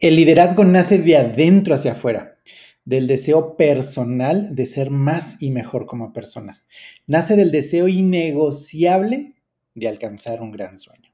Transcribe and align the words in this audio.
El 0.00 0.14
liderazgo 0.14 0.64
nace 0.64 0.98
de 0.98 1.16
adentro 1.16 1.74
hacia 1.74 1.90
afuera, 1.90 2.38
del 2.84 3.08
deseo 3.08 3.56
personal 3.56 4.54
de 4.54 4.64
ser 4.64 4.90
más 4.90 5.42
y 5.42 5.50
mejor 5.50 5.86
como 5.86 6.12
personas. 6.12 6.68
Nace 7.08 7.34
del 7.34 7.50
deseo 7.50 7.88
innegociable 7.88 9.34
de 9.74 9.88
alcanzar 9.88 10.40
un 10.40 10.52
gran 10.52 10.78
sueño. 10.78 11.10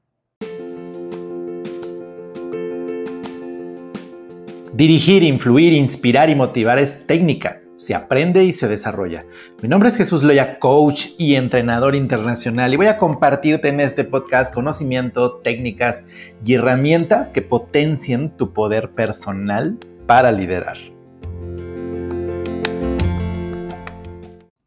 Dirigir, 4.75 5.23
influir, 5.23 5.73
inspirar 5.73 6.29
y 6.29 6.35
motivar 6.35 6.77
es 6.77 7.07
técnica 7.07 7.64
se 7.75 7.93
aprende 7.93 8.43
y 8.43 8.53
se 8.53 8.67
desarrolla. 8.67 9.25
Mi 9.61 9.69
nombre 9.69 9.89
es 9.89 9.97
Jesús 9.97 10.23
Loya, 10.23 10.59
coach 10.59 11.07
y 11.17 11.35
entrenador 11.35 11.95
internacional 11.95 12.73
y 12.73 12.77
voy 12.77 12.87
a 12.87 12.97
compartirte 12.97 13.67
en 13.67 13.79
este 13.79 14.03
podcast 14.03 14.53
conocimiento, 14.53 15.37
técnicas 15.37 16.05
y 16.43 16.53
herramientas 16.55 17.31
que 17.31 17.41
potencien 17.41 18.31
tu 18.31 18.53
poder 18.53 18.91
personal 18.91 19.77
para 20.07 20.31
liderar. 20.31 20.77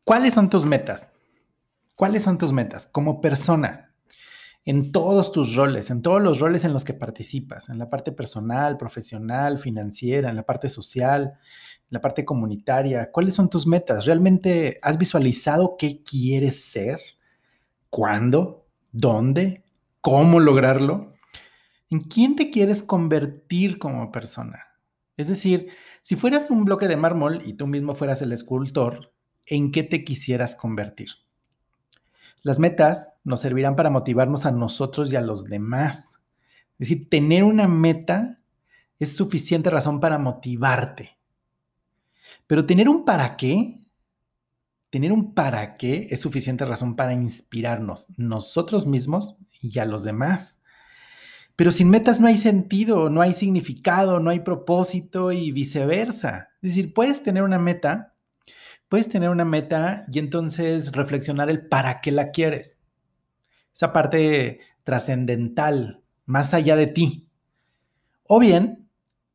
¿Cuáles 0.04 0.34
son 0.34 0.48
tus 0.48 0.64
metas? 0.64 1.12
¿Cuáles 1.94 2.22
son 2.22 2.38
tus 2.38 2.52
metas 2.52 2.86
como 2.86 3.20
persona? 3.20 3.87
En 4.68 4.92
todos 4.92 5.32
tus 5.32 5.54
roles, 5.54 5.88
en 5.88 6.02
todos 6.02 6.20
los 6.20 6.40
roles 6.40 6.62
en 6.62 6.74
los 6.74 6.84
que 6.84 6.92
participas, 6.92 7.70
en 7.70 7.78
la 7.78 7.88
parte 7.88 8.12
personal, 8.12 8.76
profesional, 8.76 9.58
financiera, 9.58 10.28
en 10.28 10.36
la 10.36 10.42
parte 10.42 10.68
social, 10.68 11.22
en 11.22 11.88
la 11.88 12.02
parte 12.02 12.26
comunitaria. 12.26 13.10
¿Cuáles 13.10 13.34
son 13.34 13.48
tus 13.48 13.66
metas? 13.66 14.04
¿Realmente 14.04 14.78
has 14.82 14.98
visualizado 14.98 15.76
qué 15.78 16.02
quieres 16.02 16.66
ser? 16.66 17.00
¿Cuándo? 17.88 18.66
¿Dónde? 18.92 19.64
¿Cómo 20.02 20.38
lograrlo? 20.38 21.12
¿En 21.88 22.00
quién 22.00 22.36
te 22.36 22.50
quieres 22.50 22.82
convertir 22.82 23.78
como 23.78 24.12
persona? 24.12 24.64
Es 25.16 25.28
decir, 25.28 25.68
si 26.02 26.14
fueras 26.14 26.50
un 26.50 26.66
bloque 26.66 26.88
de 26.88 26.98
mármol 26.98 27.40
y 27.42 27.54
tú 27.54 27.66
mismo 27.66 27.94
fueras 27.94 28.20
el 28.20 28.32
escultor, 28.32 29.14
¿en 29.46 29.72
qué 29.72 29.82
te 29.82 30.04
quisieras 30.04 30.54
convertir? 30.54 31.08
Las 32.48 32.58
metas 32.58 33.12
nos 33.24 33.40
servirán 33.40 33.76
para 33.76 33.90
motivarnos 33.90 34.46
a 34.46 34.50
nosotros 34.50 35.12
y 35.12 35.16
a 35.16 35.20
los 35.20 35.44
demás. 35.44 36.18
Es 36.78 36.88
decir, 36.88 37.10
tener 37.10 37.44
una 37.44 37.68
meta 37.68 38.38
es 38.98 39.14
suficiente 39.14 39.68
razón 39.68 40.00
para 40.00 40.16
motivarte. 40.16 41.18
Pero 42.46 42.64
tener 42.64 42.88
un 42.88 43.04
para 43.04 43.36
qué, 43.36 43.76
tener 44.88 45.12
un 45.12 45.34
para 45.34 45.76
qué 45.76 46.08
es 46.10 46.22
suficiente 46.22 46.64
razón 46.64 46.96
para 46.96 47.12
inspirarnos 47.12 48.06
nosotros 48.16 48.86
mismos 48.86 49.36
y 49.60 49.78
a 49.78 49.84
los 49.84 50.02
demás. 50.02 50.62
Pero 51.54 51.70
sin 51.70 51.90
metas 51.90 52.18
no 52.18 52.28
hay 52.28 52.38
sentido, 52.38 53.10
no 53.10 53.20
hay 53.20 53.34
significado, 53.34 54.20
no 54.20 54.30
hay 54.30 54.40
propósito 54.40 55.32
y 55.32 55.52
viceversa. 55.52 56.48
Es 56.62 56.70
decir, 56.70 56.94
puedes 56.94 57.22
tener 57.22 57.42
una 57.42 57.58
meta, 57.58 58.14
puedes 58.88 59.08
tener 59.08 59.30
una 59.30 59.44
meta 59.44 60.04
y 60.10 60.18
entonces 60.18 60.92
reflexionar 60.92 61.50
el 61.50 61.66
para 61.66 62.00
qué 62.00 62.10
la 62.10 62.30
quieres. 62.30 62.82
Esa 63.72 63.92
parte 63.92 64.60
trascendental, 64.82 66.02
más 66.26 66.54
allá 66.54 66.76
de 66.76 66.86
ti. 66.86 67.28
O 68.24 68.38
bien, 68.40 68.88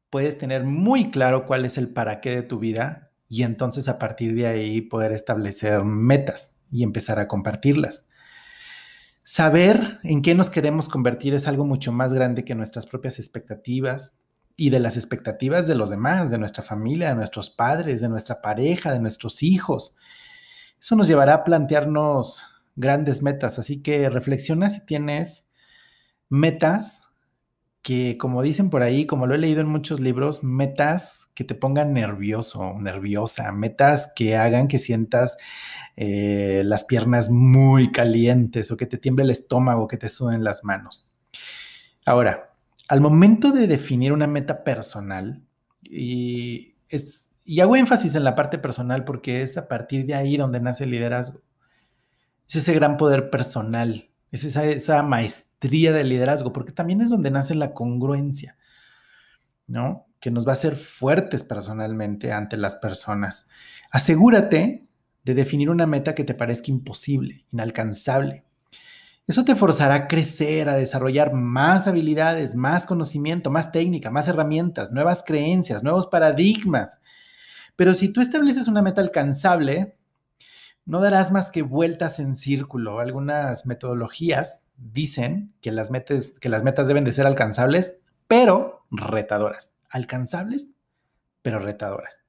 puedes 0.09 0.37
tener 0.37 0.63
muy 0.63 1.11
claro 1.11 1.45
cuál 1.45 1.65
es 1.65 1.77
el 1.77 1.89
para 1.89 2.21
qué 2.21 2.31
de 2.31 2.43
tu 2.43 2.59
vida 2.59 3.11
y 3.29 3.43
entonces 3.43 3.87
a 3.87 3.97
partir 3.97 4.35
de 4.35 4.45
ahí 4.45 4.81
poder 4.81 5.11
establecer 5.11 5.83
metas 5.83 6.65
y 6.71 6.83
empezar 6.83 7.19
a 7.19 7.27
compartirlas. 7.27 8.09
Saber 9.23 9.99
en 10.03 10.21
qué 10.21 10.35
nos 10.35 10.49
queremos 10.49 10.89
convertir 10.89 11.33
es 11.33 11.47
algo 11.47 11.65
mucho 11.65 11.91
más 11.91 12.13
grande 12.13 12.43
que 12.43 12.55
nuestras 12.55 12.85
propias 12.85 13.19
expectativas, 13.19 14.17
y 14.55 14.69
de 14.69 14.79
las 14.79 14.97
expectativas 14.97 15.67
de 15.67 15.75
los 15.75 15.89
demás, 15.89 16.29
de 16.29 16.37
nuestra 16.37 16.63
familia, 16.63 17.09
de 17.09 17.15
nuestros 17.15 17.49
padres, 17.49 18.01
de 18.01 18.09
nuestra 18.09 18.41
pareja, 18.41 18.93
de 18.93 18.99
nuestros 18.99 19.41
hijos. 19.43 19.97
Eso 20.79 20.95
nos 20.95 21.07
llevará 21.07 21.33
a 21.33 21.43
plantearnos 21.43 22.43
grandes 22.75 23.23
metas, 23.23 23.59
así 23.59 23.81
que 23.81 24.09
reflexiona 24.09 24.69
si 24.69 24.85
tienes 24.85 25.49
metas 26.29 27.09
que, 27.81 28.17
como 28.17 28.41
dicen 28.41 28.69
por 28.69 28.81
ahí, 28.81 29.05
como 29.05 29.27
lo 29.27 29.35
he 29.35 29.37
leído 29.37 29.61
en 29.61 29.67
muchos 29.67 29.99
libros, 29.99 30.43
metas 30.43 31.29
que 31.35 31.43
te 31.43 31.55
pongan 31.55 31.93
nervioso, 31.93 32.73
nerviosa, 32.79 33.51
metas 33.51 34.11
que 34.15 34.37
hagan 34.37 34.67
que 34.67 34.79
sientas 34.79 35.37
eh, 35.95 36.61
las 36.65 36.85
piernas 36.85 37.29
muy 37.29 37.91
calientes 37.91 38.71
o 38.71 38.77
que 38.77 38.85
te 38.85 38.97
tiemble 38.97 39.25
el 39.25 39.31
estómago, 39.31 39.87
que 39.87 39.97
te 39.97 40.09
suden 40.09 40.43
las 40.43 40.63
manos. 40.63 41.13
Ahora, 42.05 42.52
al 42.93 43.01
momento 43.01 43.51
de 43.51 43.65
definir 43.65 44.13
una 44.13 44.27
meta 44.27 44.63
personal, 44.63 45.41
y, 45.81 46.75
es, 46.89 47.31
y 47.43 47.59
hago 47.59 47.75
énfasis 47.75 48.13
en 48.13 48.23
la 48.23 48.35
parte 48.35 48.59
personal 48.59 49.03
porque 49.03 49.41
es 49.41 49.57
a 49.57 49.67
partir 49.67 50.05
de 50.05 50.13
ahí 50.13 50.37
donde 50.37 50.59
nace 50.59 50.83
el 50.83 50.91
liderazgo. 50.91 51.41
Es 52.47 52.57
ese 52.57 52.71
gran 52.75 52.97
poder 52.97 53.31
personal, 53.31 54.11
es 54.29 54.43
esa, 54.43 55.01
maestría 55.01 55.91
del 55.91 56.07
liderazgo, 56.07 56.53
porque 56.53 56.71
también 56.71 57.01
es 57.01 57.09
donde 57.09 57.31
nace 57.31 57.55
la 57.55 57.73
congruencia, 57.73 58.57
¿no? 59.65 60.05
Que 60.19 60.29
nos 60.29 60.45
va 60.45 60.51
a 60.51 60.53
hacer 60.53 60.75
fuertes 60.75 61.43
personalmente 61.43 62.31
ante 62.31 62.57
las 62.57 62.75
personas. 62.75 63.49
Asegúrate 63.89 64.85
de 65.23 65.33
definir 65.33 65.71
una 65.71 65.87
meta 65.87 66.13
que 66.13 66.25
te 66.25 66.35
parezca 66.35 66.69
imposible, 66.69 67.43
inalcanzable 67.51 68.43
eso 69.25 69.45
te 69.45 69.55
forzará 69.55 69.95
a 69.95 70.07
crecer, 70.07 70.67
a 70.67 70.75
desarrollar 70.75 71.33
más 71.33 71.87
habilidades, 71.87 72.55
más 72.55 72.85
conocimiento, 72.85 73.49
más 73.49 73.71
técnica, 73.71 74.11
más 74.11 74.27
herramientas, 74.27 74.91
nuevas 74.91 75.23
creencias, 75.25 75.81
nuevos 75.81 76.07
paradigmas. 76.07 77.01
Pero 77.75 77.93
si 77.93 78.09
tú 78.09 78.21
estableces 78.21 78.67
una 78.67 78.81
meta 78.81 79.01
alcanzable, 79.01 79.97
no 80.85 80.99
darás 80.99 81.31
más 81.31 81.51
que 81.51 81.61
vueltas 81.61 82.19
en 82.19 82.35
círculo. 82.35 82.99
Algunas 82.99 83.65
metodologías 83.65 84.65
dicen 84.75 85.53
que 85.61 85.71
las 85.71 85.89
que 86.41 86.49
las 86.49 86.63
metas 86.63 86.87
deben 86.89 87.05
de 87.05 87.13
ser 87.13 87.25
alcanzables, 87.25 88.01
pero 88.27 88.85
retadoras. 88.91 89.77
Alcanzables, 89.89 90.71
pero 91.41 91.59
retadoras. 91.59 92.25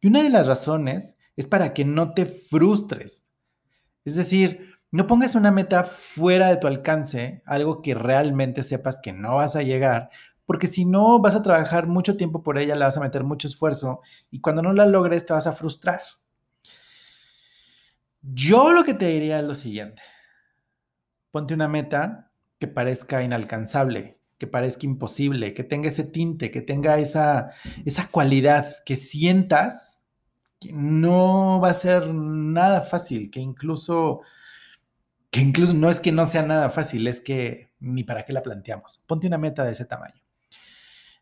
Y 0.00 0.06
una 0.06 0.22
de 0.22 0.30
las 0.30 0.46
razones 0.46 1.18
es 1.34 1.48
para 1.48 1.74
que 1.74 1.84
no 1.84 2.14
te 2.14 2.26
frustres. 2.26 3.24
Es 4.04 4.14
decir, 4.14 4.75
no 4.90 5.06
pongas 5.06 5.34
una 5.34 5.50
meta 5.50 5.84
fuera 5.84 6.48
de 6.48 6.56
tu 6.56 6.66
alcance, 6.66 7.42
algo 7.44 7.82
que 7.82 7.94
realmente 7.94 8.62
sepas 8.62 9.00
que 9.02 9.12
no 9.12 9.36
vas 9.36 9.56
a 9.56 9.62
llegar, 9.62 10.10
porque 10.46 10.68
si 10.68 10.84
no 10.84 11.18
vas 11.18 11.34
a 11.34 11.42
trabajar 11.42 11.86
mucho 11.86 12.16
tiempo 12.16 12.42
por 12.42 12.58
ella, 12.58 12.76
le 12.76 12.84
vas 12.84 12.96
a 12.96 13.00
meter 13.00 13.24
mucho 13.24 13.48
esfuerzo 13.48 14.00
y 14.30 14.40
cuando 14.40 14.62
no 14.62 14.72
la 14.72 14.86
logres 14.86 15.26
te 15.26 15.32
vas 15.32 15.46
a 15.46 15.52
frustrar. 15.52 16.00
Yo 18.22 18.72
lo 18.72 18.84
que 18.84 18.94
te 18.94 19.06
diría 19.06 19.38
es 19.38 19.44
lo 19.44 19.54
siguiente. 19.54 20.02
Ponte 21.30 21.54
una 21.54 21.68
meta 21.68 22.30
que 22.58 22.68
parezca 22.68 23.22
inalcanzable, 23.22 24.18
que 24.38 24.46
parezca 24.46 24.86
imposible, 24.86 25.52
que 25.52 25.64
tenga 25.64 25.88
ese 25.88 26.04
tinte, 26.04 26.50
que 26.50 26.62
tenga 26.62 26.98
esa, 26.98 27.50
esa 27.84 28.08
cualidad, 28.08 28.76
que 28.84 28.96
sientas 28.96 30.06
que 30.60 30.72
no 30.72 31.60
va 31.60 31.70
a 31.70 31.74
ser 31.74 32.08
nada 32.14 32.82
fácil, 32.82 33.30
que 33.30 33.40
incluso 33.40 34.22
que 35.30 35.40
incluso 35.40 35.74
no 35.74 35.90
es 35.90 36.00
que 36.00 36.12
no 36.12 36.24
sea 36.24 36.42
nada 36.42 36.70
fácil, 36.70 37.06
es 37.06 37.20
que 37.20 37.70
ni 37.80 38.04
para 38.04 38.24
qué 38.24 38.32
la 38.32 38.42
planteamos. 38.42 39.04
Ponte 39.06 39.26
una 39.26 39.38
meta 39.38 39.64
de 39.64 39.72
ese 39.72 39.84
tamaño. 39.84 40.22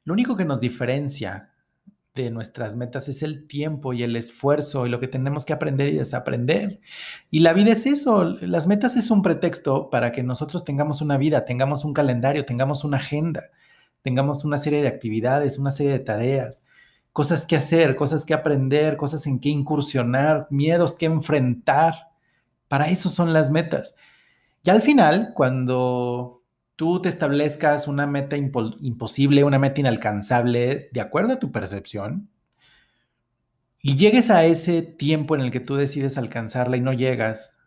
Lo 0.04 0.12
único 0.12 0.37
que 0.37 0.44
nos 0.44 0.60
diferencia 0.60 1.54
de 2.14 2.31
nuestras 2.31 2.76
metas 2.76 3.09
es 3.09 3.22
el 3.22 3.47
tiempo 3.48 3.93
y 3.93 4.04
el 4.04 4.14
esfuerzo 4.14 4.87
y 4.87 4.88
lo 4.88 5.00
que 5.00 5.09
tenemos 5.09 5.44
que 5.44 5.53
aprender 5.53 5.93
y 5.93 5.97
desaprender. 5.97 6.81
Y 7.31 7.41
la 7.41 7.53
vida 7.53 7.72
es 7.72 7.87
eso, 7.87 8.25
las 8.41 8.66
metas 8.69 8.97
es 8.97 9.10
un 9.10 9.22
pretexto 9.22 9.91
para 9.91 10.12
que 10.12 10.22
nosotros 10.22 10.64
tengamos 10.64 11.00
una 11.00 11.16
vida, 11.16 11.44
tengamos 11.44 11.84
un 11.84 11.93
calendario, 11.93 12.44
tengamos 12.44 12.84
una 12.84 12.98
agenda, 12.98 13.50
tengamos 14.03 14.44
una 14.44 14.59
serie 14.59 14.81
de 14.81 14.88
actividades, 14.88 15.59
una 15.59 15.72
serie 15.72 15.93
de 15.93 15.98
tareas, 15.98 16.69
cosas 17.12 17.46
que 17.46 17.56
hacer, 17.56 17.96
cosas 17.96 18.25
que 18.25 18.34
aprender, 18.34 18.96
cosas 18.96 19.26
en 19.26 19.40
que 19.40 19.49
incursionar, 19.49 20.46
miedos 20.50 20.93
que 20.93 21.06
enfrentar. 21.06 22.11
Para 22.75 22.88
eso 22.88 23.09
son 23.09 23.32
las 23.32 23.53
metas. 23.53 23.94
Y 24.65 24.71
al 24.71 24.82
final, 24.82 25.31
cuando 25.37 26.43
tú 26.75 27.00
te 27.00 27.09
establezcas 27.09 27.87
una 27.87 28.05
meta 28.05 28.37
imposible, 28.37 29.44
una 29.44 29.61
meta 29.61 29.79
inalcanzable, 29.79 30.88
de 30.93 31.00
acuerdo 31.00 31.35
a 31.35 31.38
tu 31.38 31.53
percepción, 31.53 32.29
y 33.81 33.94
llegues 33.94 34.29
a 34.29 34.44
ese 34.44 34.82
tiempo 34.82 35.37
en 35.37 35.43
el 35.43 35.53
que 35.53 35.61
tú 35.61 35.76
decides 35.76 36.19
alcanzarla 36.19 36.76
y 36.76 36.81
no 36.81 36.93
llegas, 36.93 37.61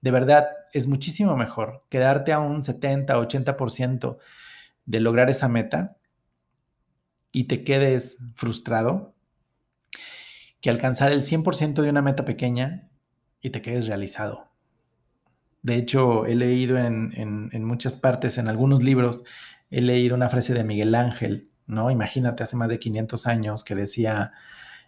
de 0.00 0.12
verdad 0.12 0.46
es 0.72 0.86
muchísimo 0.86 1.36
mejor 1.36 1.84
quedarte 1.88 2.32
a 2.32 2.38
un 2.38 2.62
70, 2.62 3.18
80% 3.18 4.16
de 4.84 5.00
lograr 5.00 5.28
esa 5.28 5.48
meta 5.48 5.96
y 7.32 7.48
te 7.48 7.64
quedes 7.64 8.18
frustrado 8.36 9.12
que 10.60 10.70
alcanzar 10.70 11.10
el 11.10 11.22
100% 11.22 11.82
de 11.82 11.90
una 11.90 12.00
meta 12.00 12.24
pequeña 12.24 12.90
y 13.40 13.50
te 13.50 13.62
quedes 13.62 13.86
realizado. 13.86 14.50
De 15.62 15.76
hecho, 15.76 16.26
he 16.26 16.34
leído 16.34 16.78
en, 16.78 17.64
muchas 17.64 17.96
partes, 17.96 18.38
en 18.38 18.48
algunos 18.48 18.82
libros, 18.82 19.24
he 19.70 19.80
leído 19.80 20.14
una 20.14 20.28
frase 20.28 20.54
de 20.54 20.64
Miguel 20.64 20.94
Ángel 20.94 21.50
¿no? 21.66 21.90
Imagínate 21.90 22.42
hace 22.42 22.56
más 22.56 22.68
de 22.68 22.78
500 22.78 23.26
años 23.26 23.64
que 23.64 23.74
decía, 23.74 24.32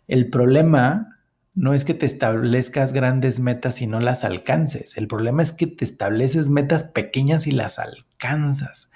el 0.07 0.31
problema 0.31 1.19
no 1.55 1.75
es 1.75 1.85
que 1.85 1.95
te 1.95 2.07
establezcas 2.07 2.93
grandes 2.93 3.41
metas 3.41 3.83
y 3.83 3.87
no 3.87 4.01
las 4.01 4.25
alcances, 4.25 4.97
el 4.97 5.09
problema 5.09 5.43
es 5.43 5.53
que 5.53 5.67
te 5.67 5.85
estableces 5.85 6.51
metas 6.51 6.85
pequeñas 6.85 7.47
y 7.47 7.51
las 7.53 7.79
alcanzas. 7.79 8.91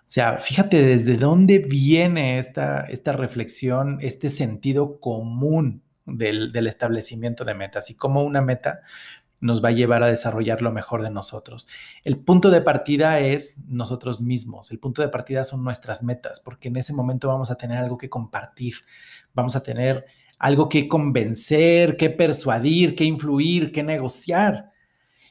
O 0.00 0.10
sea, 0.12 0.36
fíjate 0.38 0.82
desde 0.82 1.16
dónde 1.16 1.58
viene 1.60 2.38
esta, 2.38 2.82
esta 2.82 3.12
reflexión, 3.12 3.98
este 4.00 4.28
sentido 4.28 5.00
común 5.00 5.81
del, 6.06 6.66
establecimiento 6.66 7.44
de 7.44 7.54
metas 7.54 7.90
y 7.90 7.94
cómo 7.94 8.22
una 8.22 8.40
meta 8.40 8.80
nos 9.40 9.62
va 9.62 9.70
a 9.70 9.72
llevar 9.72 10.04
a 10.04 10.08
desarrollar 10.08 10.62
lo 10.62 10.70
mejor 10.70 11.02
de 11.02 11.10
nosotros. 11.10 11.68
El 12.04 12.18
punto 12.18 12.50
de 12.50 12.60
partida 12.60 13.18
es 13.18 13.64
nosotros 13.66 14.20
mismos, 14.20 14.70
el 14.70 14.78
punto 14.78 15.02
de 15.02 15.08
partida 15.08 15.42
son 15.42 15.64
nuestras 15.64 16.02
metas, 16.02 16.40
porque 16.40 16.68
en 16.68 16.76
ese 16.76 16.92
momento 16.92 17.28
vamos 17.28 17.50
a 17.50 17.56
tener 17.56 17.78
algo 17.78 17.98
que 17.98 18.08
compartir, 18.08 18.74
vamos 19.34 19.56
a 19.56 19.62
tener 19.62 20.04
algo 20.38 20.68
que 20.68 20.88
convencer, 20.88 21.96
que 21.96 22.10
persuadir, 22.10 22.94
que 22.94 23.04
influir, 23.04 23.72
que 23.72 23.82
negociar 23.82 24.70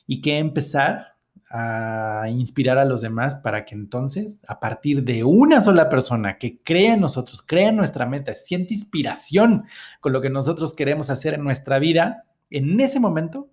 y 0.07 0.21
que 0.21 0.37
empezar 0.37 1.15
a 1.53 2.29
inspirar 2.29 2.77
a 2.77 2.85
los 2.85 3.01
demás 3.01 3.35
para 3.35 3.65
que 3.65 3.75
entonces, 3.75 4.41
a 4.47 4.59
partir 4.59 5.03
de 5.03 5.25
una 5.25 5.61
sola 5.61 5.89
persona 5.89 6.37
que 6.37 6.61
crea 6.63 6.93
en 6.93 7.01
nosotros, 7.01 7.41
crea 7.41 7.69
en 7.69 7.75
nuestra 7.75 8.05
meta, 8.05 8.33
siente 8.33 8.73
inspiración 8.73 9.65
con 9.99 10.13
lo 10.13 10.21
que 10.21 10.29
nosotros 10.29 10.73
queremos 10.73 11.09
hacer 11.09 11.33
en 11.33 11.43
nuestra 11.43 11.77
vida, 11.79 12.23
en 12.49 12.79
ese 12.79 13.01
momento 13.01 13.49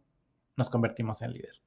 nos 0.56 0.70
convertimos 0.70 1.22
en 1.22 1.32
líder. 1.32 1.60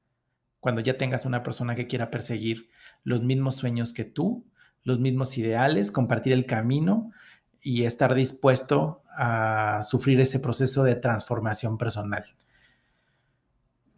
Cuando 0.61 0.79
ya 0.79 0.97
tengas 0.97 1.25
una 1.25 1.43
persona 1.43 1.75
que 1.75 1.87
quiera 1.87 2.09
perseguir 2.11 2.69
los 3.03 3.21
mismos 3.21 3.55
sueños 3.55 3.93
que 3.93 4.05
tú, 4.05 4.45
los 4.83 4.99
mismos 4.99 5.37
ideales, 5.37 5.91
compartir 5.91 6.31
el 6.33 6.45
camino 6.45 7.07
y 7.61 7.83
estar 7.83 8.15
dispuesto 8.15 9.03
a 9.17 9.81
sufrir 9.83 10.21
ese 10.21 10.39
proceso 10.39 10.83
de 10.83 10.95
transformación 10.95 11.77
personal. 11.77 12.25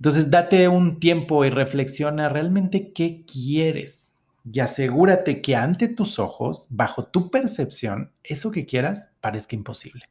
Entonces, 0.04 0.30
date 0.30 0.68
un 0.68 1.00
tiempo 1.00 1.46
y 1.46 1.50
reflexiona 1.50 2.28
realmente 2.28 2.92
qué 2.92 3.24
quieres 3.26 4.12
y 4.44 4.60
asegúrate 4.60 5.42
que 5.42 5.56
ante 5.56 5.88
tus 5.88 6.20
ojos, 6.20 6.68
bajo 6.70 7.06
tu 7.06 7.32
percepción, 7.32 8.12
eso 8.22 8.52
que 8.52 8.66
quieras 8.66 9.16
parezca 9.22 9.56
imposible. 9.56 10.04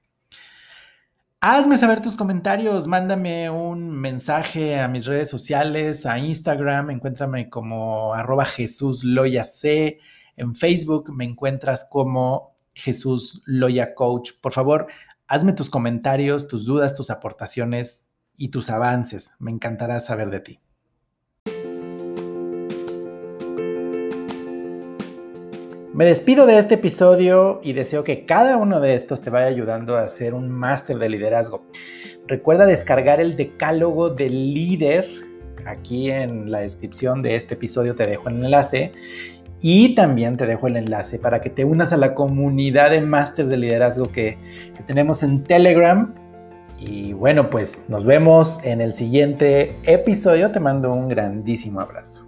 Hazme 1.43 1.77
saber 1.77 2.01
tus 2.01 2.17
comentarios, 2.17 2.87
mándame 2.87 3.51
un 3.51 3.91
mensaje 3.91 4.81
a 4.81 4.89
mis 4.89 5.05
redes 5.05 5.29
sociales, 5.29 6.07
a 6.07 6.19
Instagram, 6.19 6.89
encuéntrame 6.89 7.51
como 7.51 8.15
arroba 8.15 8.47
Jesús 8.47 9.05
Loya 9.05 9.45
C, 9.45 9.99
en 10.39 10.55
Facebook 10.55 11.13
me 11.13 11.27
encuentras 11.27 11.85
como 11.85 12.57
Jesús 12.73 13.43
Loya 13.45 13.95
Coach. 13.95 14.31
Por 14.41 14.53
favor, 14.53 14.87
hazme 15.29 15.53
tus 15.53 15.69
comentarios, 15.69 16.49
tus 16.49 16.65
dudas, 16.65 16.95
tus 16.95 17.11
aportaciones 17.11 18.09
y 18.37 18.49
tus 18.49 18.71
avances. 18.71 19.33
Me 19.39 19.51
encantará 19.51 20.01
saber 20.01 20.31
de 20.31 20.41
ti. 20.41 20.61
Me 25.95 26.07
despido 26.07 26.47
de 26.47 26.57
este 26.57 26.77
episodio 26.77 27.61
y 27.63 27.75
deseo 27.75 28.03
que 28.03 28.25
cada 28.25 28.57
uno 28.57 28.81
de 28.81 28.95
estos 28.95 29.21
te 29.21 29.29
vaya 29.29 29.47
ayudando 29.47 29.97
a 29.97 30.03
hacer 30.03 30.33
un 30.33 30.51
máster 30.51 30.97
de 30.99 31.11
liderazgo. 31.11 31.67
Recuerda 32.27 32.65
descargar 32.65 33.21
el 33.21 33.37
decálogo 33.37 34.09
del 34.09 34.55
líder. 34.55 35.07
Aquí 35.67 36.11
en 36.11 36.51
la 36.51 36.61
descripción 36.61 37.21
de 37.21 37.37
este 37.37 37.55
episodio 37.55 37.95
te 37.95 38.07
dejo 38.07 38.31
el 38.31 38.37
enlace 38.37 38.93
y 39.61 39.95
también 39.95 40.39
te 40.39 40.47
dejo 40.47 40.67
el 40.67 40.77
enlace 40.77 41.19
para 41.19 41.43
que 41.43 41.51
te 41.51 41.65
unas 41.65 41.93
a 41.93 41.99
la 41.99 42.15
comunidad 42.15 42.91
de 42.91 43.03
másters 43.03 43.51
de 43.51 43.59
liderazgo 43.59 44.11
que 44.11 44.39
tenemos 44.87 45.23
en 45.23 45.45
Telegram. 45.45 46.15
Y 46.85 47.13
bueno, 47.13 47.49
pues 47.49 47.89
nos 47.89 48.05
vemos 48.05 48.65
en 48.65 48.81
el 48.81 48.93
siguiente 48.93 49.77
episodio. 49.85 50.51
Te 50.51 50.59
mando 50.59 50.93
un 50.93 51.09
grandísimo 51.09 51.81
abrazo. 51.81 52.27